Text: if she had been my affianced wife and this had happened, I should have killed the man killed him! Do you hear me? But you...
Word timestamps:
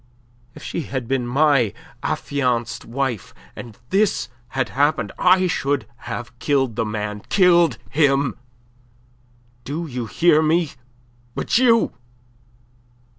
if 0.55 0.63
she 0.63 0.81
had 0.81 1.07
been 1.07 1.27
my 1.27 1.71
affianced 2.01 2.85
wife 2.85 3.35
and 3.55 3.77
this 3.91 4.29
had 4.47 4.69
happened, 4.69 5.11
I 5.19 5.45
should 5.45 5.85
have 6.09 6.39
killed 6.39 6.75
the 6.75 6.85
man 6.85 7.21
killed 7.29 7.77
him! 7.87 8.35
Do 9.63 9.85
you 9.85 10.07
hear 10.07 10.41
me? 10.41 10.71
But 11.35 11.59
you... 11.59 11.91